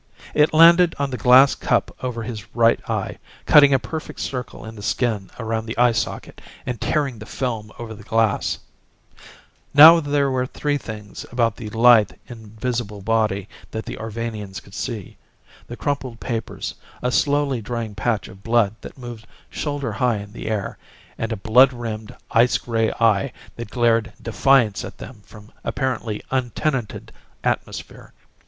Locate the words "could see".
14.59-15.17